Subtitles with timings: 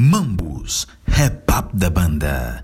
[0.00, 2.62] Mambus, rap up da banda.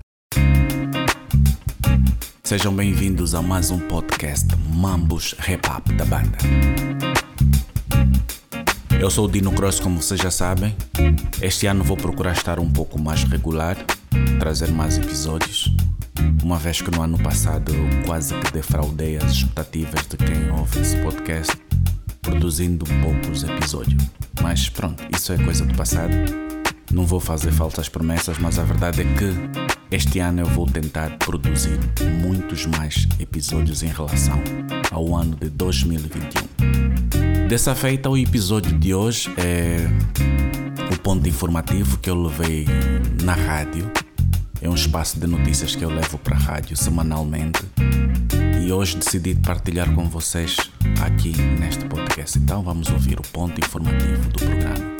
[2.41, 6.37] Sejam bem-vindos a mais um podcast Mambus Rap Up da banda.
[9.01, 10.73] Eu sou o Dino Cross, como vocês já sabem.
[11.41, 13.75] Este ano vou procurar estar um pouco mais regular,
[14.39, 15.75] trazer mais episódios.
[16.41, 20.79] Uma vez que no ano passado eu quase que defraudei as expectativas de quem ouve
[20.79, 21.53] esse podcast,
[22.21, 24.01] produzindo poucos episódios.
[24.41, 26.44] Mas pronto, isso é coisa do passado.
[26.95, 29.33] Não vou fazer falsas promessas, mas a verdade é que
[29.91, 31.77] este ano eu vou tentar produzir
[32.21, 34.41] muitos mais episódios em relação
[34.91, 37.49] ao ano de 2021.
[37.49, 39.85] Dessa feita, o episódio de hoje é
[40.89, 42.65] o ponto informativo que eu levei
[43.21, 43.91] na rádio.
[44.61, 47.59] É um espaço de notícias que eu levo para a rádio semanalmente.
[48.65, 50.55] E hoje decidi partilhar com vocês
[51.01, 52.39] aqui neste podcast.
[52.39, 54.95] Então vamos ouvir o ponto informativo do programa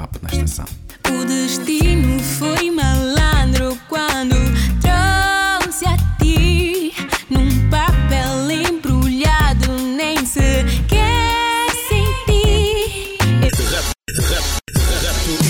[0.00, 0.83] Hop na Estação.
[1.10, 4.36] O destino foi malandro quando
[4.80, 6.92] trouxe a ti
[7.30, 13.18] num papel embrulhado, nem sequer senti.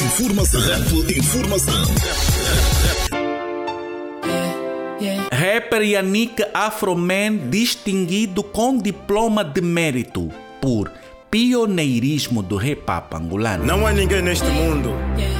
[0.06, 0.60] Informação.
[0.60, 1.84] Rap informação.
[5.30, 10.90] Rapper Yannick Afroman distinguido com diploma de mérito por
[11.34, 13.66] pioneirismo do hip hop angolano.
[13.66, 14.90] Não há ninguém neste mundo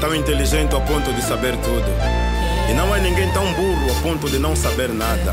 [0.01, 1.87] tão inteligente ao ponto de saber tudo.
[2.69, 5.33] E não há ninguém tão burro ao ponto de não saber nada.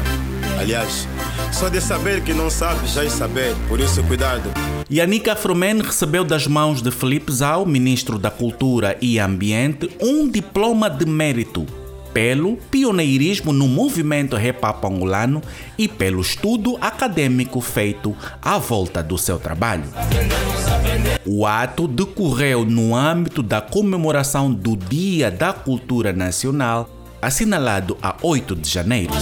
[0.60, 1.08] Aliás,
[1.52, 4.52] só de saber que não sabe já é saber, por isso cuidado.
[4.88, 10.92] Yannick Afroman recebeu das mãos de Felipe Zau, ministro da Cultura e Ambiente, um diploma
[10.92, 11.66] de mérito
[12.14, 15.42] pelo pioneirismo no movimento hip angolano
[15.78, 19.86] e pelo estudo acadêmico feito à volta do seu trabalho.
[21.26, 26.90] O ato decorreu no âmbito da comemoração do Dia da Cultura Nacional,
[27.22, 29.14] assinalado a 8 de janeiro.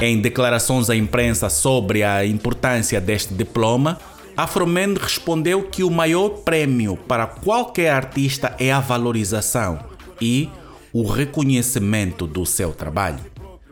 [0.00, 3.98] Em declarações à imprensa sobre a importância deste diploma,
[4.36, 9.78] Afroman respondeu que o maior prêmio para qualquer artista é a valorização
[10.20, 10.48] e
[10.92, 13.24] o reconhecimento do seu trabalho.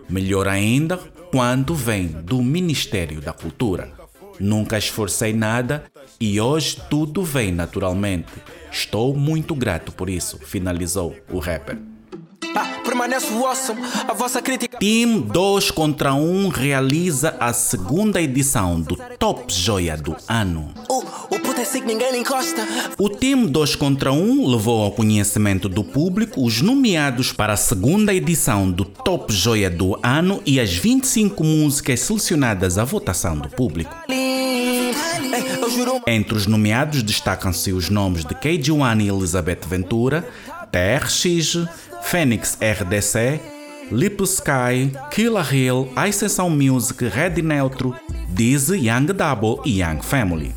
[0.08, 0.96] Melhor ainda
[1.30, 3.92] quando vem do Ministério da Cultura.
[4.38, 5.84] Nunca esforcei nada
[6.18, 8.32] e hoje tudo vem naturalmente.
[8.72, 11.89] Estou muito grato por isso, finalizou o rapper.
[14.78, 20.72] Team 2 contra 1 realiza a segunda edição do Top Joia do Ano.
[20.88, 21.02] O,
[21.38, 22.66] puto é ninguém encosta.
[22.98, 28.14] O time 2 contra 1 levou ao conhecimento do público os nomeados para a segunda
[28.14, 33.94] edição do Top Joia do Ano e as 25 músicas selecionadas à votação do público.
[36.06, 40.28] Entre os nomeados destacam-se os nomes de KG1 e Elizabeth Ventura,
[40.70, 41.66] TRX,
[42.02, 43.40] Phoenix RDC,
[43.90, 47.94] Lip Sky, Killer Hill, Ascensão Music, Red Neutro,
[48.28, 50.54] Dizzy, Young Double e Young Family.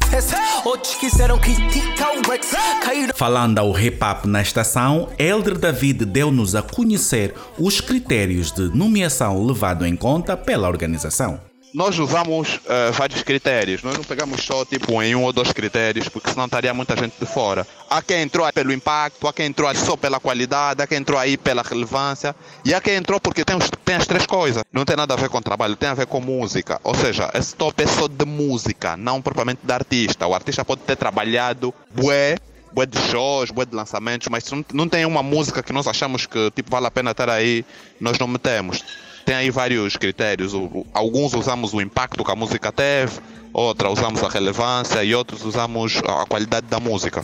[3.15, 9.45] Falando ao hip hop na estação, Elder David deu-nos a conhecer os critérios de nomeação
[9.45, 11.52] levado em conta pela organização.
[11.73, 13.81] Nós usamos eh, vários critérios.
[13.81, 17.15] Nós não pegamos só tipo em um ou dois critérios, porque senão estaria muita gente
[17.19, 17.65] de fora.
[17.89, 21.35] Há quem entrou pelo impacto, há quem entrou só pela qualidade, há quem entrou aí
[21.37, 24.63] pela relevância, e há quem entrou porque tem, os- tem as três coisas.
[24.71, 26.79] Não tem nada a ver com trabalho, tem a ver com música.
[26.83, 30.27] Ou seja, esse top é só de música, não propriamente de artista.
[30.27, 32.37] O artista pode ter trabalhado bué,
[32.71, 36.25] bué de shows, bué de lançamentos, mas não, não tem uma música que nós achamos
[36.27, 37.65] que tipo, vale a pena estar aí,
[37.99, 38.83] nós não metemos.
[39.25, 40.53] Tem aí vários critérios.
[40.93, 43.19] Alguns usamos o impacto que a música teve,
[43.53, 47.23] outra usamos a relevância e outros usamos a qualidade da música.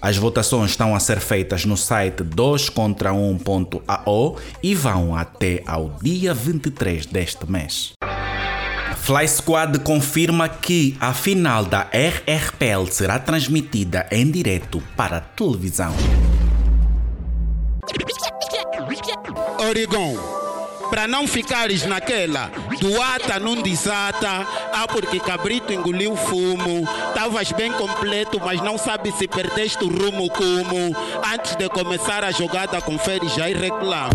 [0.00, 7.06] As votações estão a ser feitas no site 2contra1.ao e vão até ao dia 23
[7.06, 7.92] deste mês.
[9.02, 15.92] Fly Squad confirma que a final da RRPL será transmitida em direto para a televisão.
[19.72, 20.18] Oregon.
[20.90, 27.72] Para não ficares naquela do ata não desata, ah porque cabrito engoliu fumo, estavas bem
[27.72, 30.94] completo, mas não sabe se perdeste o rumo como.
[31.34, 34.10] Antes de começar a jogada, confere já e reclama.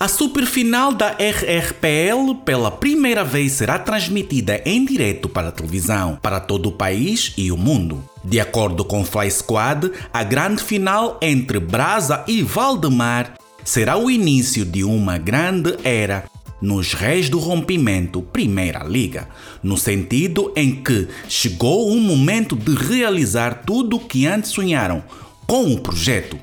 [0.00, 6.40] A superfinal da RRPL pela primeira vez será transmitida em direto para a televisão, para
[6.40, 8.02] todo o país e o mundo.
[8.24, 14.64] De acordo com Fly Squad, a grande final entre Brasa e Valdemar será o início
[14.64, 16.24] de uma grande era
[16.60, 19.28] nos Reis do Rompimento Primeira Liga,
[19.62, 25.02] no sentido em que chegou o momento de realizar tudo o que antes sonharam
[25.46, 26.38] com o projeto,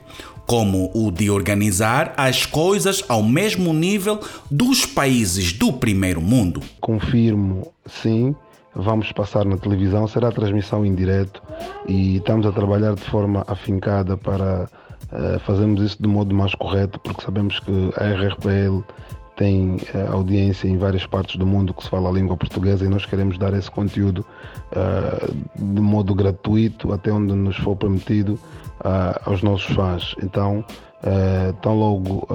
[0.45, 4.19] como o de organizar as coisas ao mesmo nível
[4.49, 6.61] dos países do primeiro mundo.
[6.79, 8.35] Confirmo, sim,
[8.75, 11.41] vamos passar na televisão, será transmissão em direto
[11.87, 14.69] e estamos a trabalhar de forma afincada para
[15.11, 18.81] uh, fazermos isso de modo mais correto, porque sabemos que a RRPL
[19.35, 22.89] tem uh, audiência em várias partes do mundo que se fala a língua portuguesa e
[22.89, 24.25] nós queremos dar esse conteúdo
[24.71, 28.39] uh, de modo gratuito até onde nos for permitido
[29.25, 30.15] aos nossos fãs.
[30.23, 30.65] Então,
[31.61, 32.27] tão logo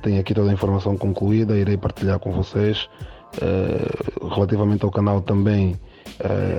[0.00, 2.88] tenho aqui toda a informação concluída, irei partilhar com vocês.
[4.34, 5.78] relativamente ao canal também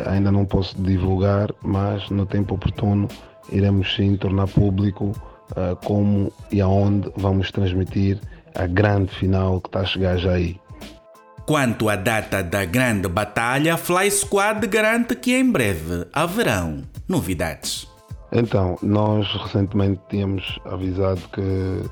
[0.06, 3.08] ainda não posso divulgar, mas no tempo oportuno
[3.52, 5.12] iremos sim tornar público
[5.84, 8.20] como e aonde vamos transmitir
[8.56, 10.60] a grande final que está a chegar já aí.
[11.46, 17.88] Quanto à data da grande batalha, Fly Squad garante que em breve haverão novidades.
[18.32, 21.84] Então, nós recentemente tínhamos avisado que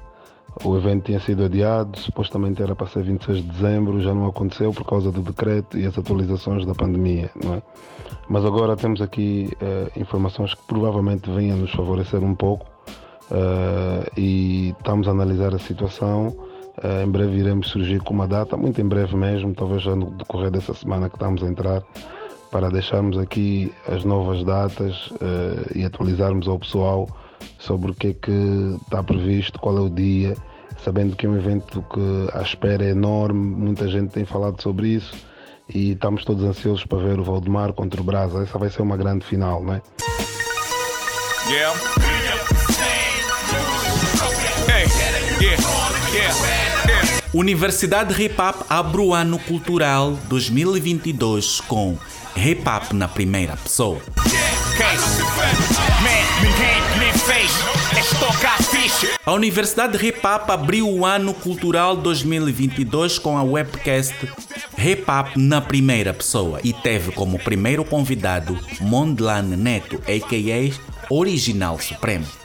[0.63, 4.71] o evento tinha sido adiado, supostamente era para ser 26 de dezembro, já não aconteceu
[4.71, 7.61] por causa do decreto e as atualizações da pandemia, não é?
[8.29, 12.65] Mas agora temos aqui uh, informações que provavelmente venham nos favorecer um pouco
[13.31, 16.35] uh, e estamos a analisar a situação
[16.83, 20.11] Uh, em breve iremos surgir com uma data, muito em breve mesmo, talvez já no
[20.11, 21.83] decorrer dessa semana que estamos a entrar,
[22.49, 27.07] para deixarmos aqui as novas datas uh, e atualizarmos ao pessoal
[27.57, 30.37] sobre o que é que está previsto, qual é o dia,
[30.81, 34.87] sabendo que é um evento que a espera é enorme, muita gente tem falado sobre
[34.87, 35.13] isso
[35.67, 38.41] e estamos todos ansiosos para ver o Valdemar contra o Brasa.
[38.41, 39.81] Essa vai ser uma grande final, não é?
[41.49, 42.08] Yeah.
[47.31, 51.95] Universidade Hip Hop abre o ano cultural 2022 com
[52.35, 54.01] Hip Hop na primeira pessoa.
[59.23, 64.15] A Universidade Hip Hop abriu o ano cultural 2022 com a webcast
[64.79, 71.13] Hip Hop na primeira pessoa e teve como primeiro convidado Mondlan Neto, a.k.a.
[71.13, 72.38] Original Supremo.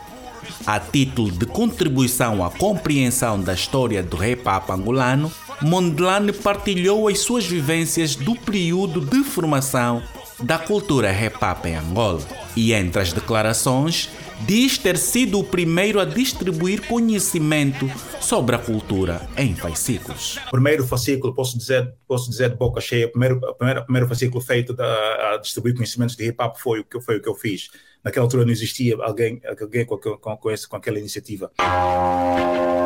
[0.67, 5.31] A título de contribuição à compreensão da história do rap angolano,
[5.61, 10.03] Mondlane partilhou as suas vivências do período de formação
[10.43, 12.23] da cultura rap em Angola.
[12.57, 14.09] E entre as declarações,
[14.41, 17.91] diz ter sido o primeiro a distribuir conhecimento
[18.21, 20.39] sobre a cultura em fascículos.
[20.49, 24.41] O primeiro fascículo, posso dizer, posso dizer de boca cheia, o primeiro, primeiro, primeiro fascículo
[24.41, 27.35] feito a, a distribuir conhecimentos de hip hop foi o que foi o que eu
[27.35, 27.69] fiz
[28.05, 31.51] naquela altura não existia alguém, alguém com, com, com, esse, com aquela iniciativa.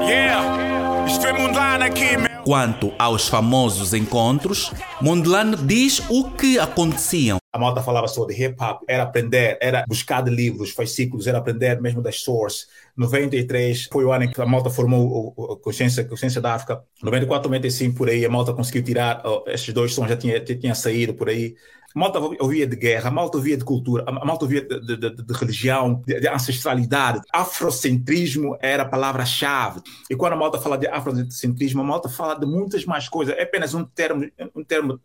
[0.02, 1.06] Yeah.
[1.06, 2.28] Isto Mundlane aqui, meu.
[2.44, 4.72] Quanto aos famosos encontros,
[5.02, 7.38] Mundlane diz o que aconteciam.
[7.58, 11.80] A malta falava de hip hop, era aprender, era buscar de livros, fascículos, era aprender
[11.80, 12.68] mesmo das source.
[12.96, 16.80] 93 foi o ano em que a malta formou a consciência, consciência da África.
[17.02, 20.56] 94, 95 por aí, a malta conseguiu tirar, oh, estes dois sons já tinha, já
[20.56, 21.56] tinha saído por aí.
[21.96, 24.96] A malta ouvia de guerra, a malta ouvia de cultura, a malta ouvia de, de,
[24.96, 27.20] de, de religião, de, ancestralidade.
[27.32, 29.80] Afrocentrismo era a palavra-chave.
[30.08, 33.36] E quando a malta fala de afrocentrismo, a malta fala de muitas mais coisas.
[33.36, 35.00] É apenas um termo, um termo,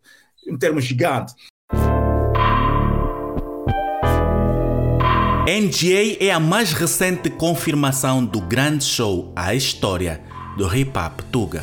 [0.47, 1.33] um termo gigante.
[5.45, 10.21] NGA é a mais recente confirmação do grande show A História
[10.55, 11.61] do Hip Hop Tuga.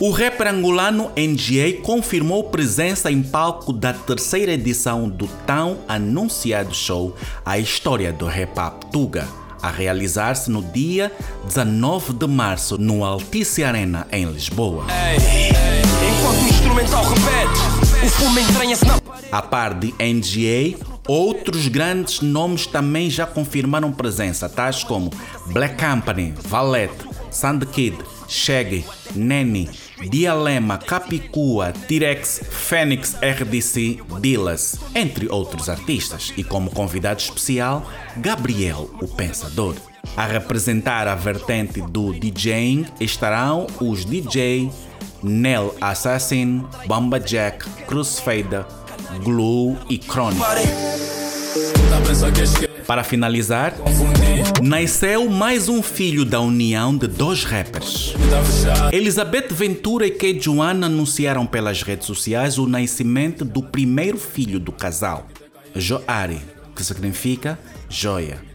[0.00, 7.14] O rapper angolano NGA confirmou presença em palco da terceira edição do tão anunciado show
[7.46, 9.28] A História do Rap Up Tuga,
[9.62, 11.12] a realizar-se no dia
[11.44, 14.86] 19 de março no Altice Arena, em Lisboa.
[16.22, 19.00] Enquanto o instrumental repete, o fumo entranha-se na...
[19.32, 25.10] A par de NGA, Outros grandes nomes também já confirmaram presença, tais como
[25.48, 27.96] Black Company, Valete, Sandkid,
[28.28, 28.84] Shaggy,
[29.16, 29.68] Nene,
[30.08, 37.84] Dialema, Capicua, T-Rex, Fênix RDC, Dillas, entre outros artistas, e como convidado especial,
[38.18, 39.74] Gabriel, o Pensador.
[40.16, 44.70] A representar a vertente do DJing estarão os DJ
[45.22, 48.64] Nell Assassin, Bomba Jack, Crucifader,
[49.22, 50.42] Glue e Chronic.
[52.86, 53.72] Para finalizar,
[54.62, 58.14] nasceu mais um filho da união de dois rappers.
[58.92, 64.72] Elizabeth Ventura e Kate Joanna anunciaram pelas redes sociais o nascimento do primeiro filho do
[64.72, 65.26] casal,
[65.74, 66.40] Joari,
[66.74, 68.51] que significa joia.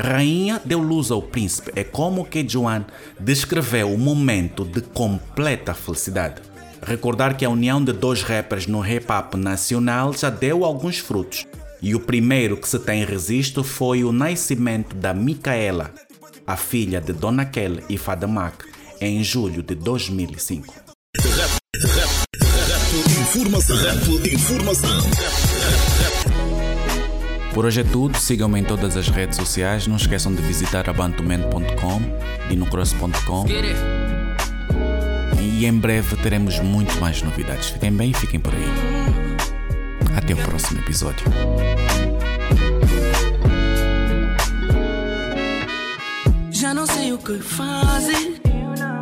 [0.00, 2.86] Rainha deu luz ao príncipe, é como Kate Joanna
[3.18, 6.40] descreveu o momento de completa felicidade.
[6.82, 11.46] Recordar que a união de dois rappers no hip hop nacional já deu alguns frutos
[11.82, 15.92] E o primeiro que se tem registro foi o nascimento da Micaela,
[16.46, 18.64] a filha de Dona Kelly e Fadamac,
[19.00, 20.74] em julho de 2005.
[23.20, 23.76] Informação.
[24.32, 26.09] Informação.
[27.54, 32.00] Por hoje é tudo, sigam-me em todas as redes sociais, não esqueçam de visitar abantuman.com
[32.48, 33.46] e no cross.com.
[35.40, 37.70] E em breve teremos muito mais novidades.
[37.70, 38.64] Fiquem bem e fiquem por aí.
[40.16, 41.26] Até o próximo episódio.
[46.50, 48.40] Já não sei o que fazer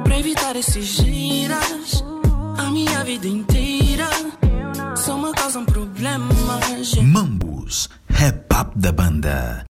[0.04, 2.02] para evitar esses giras.
[2.56, 4.08] A minha vida inteira
[4.96, 6.94] só me causam problemas.
[7.02, 7.88] Mambus,
[8.58, 9.67] up da banda.